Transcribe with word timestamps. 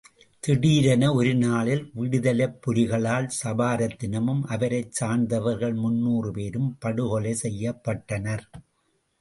திடீரென 0.43 1.13
ஒரு 1.13 1.33
நாளில் 1.35 1.91
விடுதலைப் 1.93 2.55
புலிகளால் 2.61 3.27
சபாரத்தினமும் 3.37 4.41
அவரைச் 4.47 4.91
சார்ந்தவர்கள் 4.91 5.73
முன்னூறு 5.75 6.31
பேரும் 6.31 6.77
படுகொலை 6.79 7.35
செய்யப்பட்டனர். 7.43 8.45